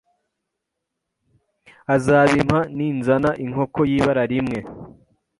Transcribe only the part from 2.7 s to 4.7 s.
ninzana inkoko y’ibara rimwe,